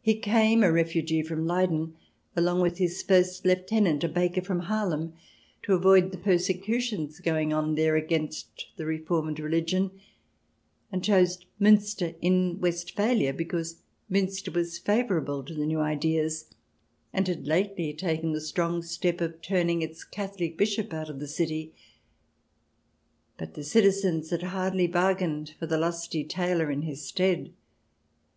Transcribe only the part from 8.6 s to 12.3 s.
the Reformed Religion, and chose Miinster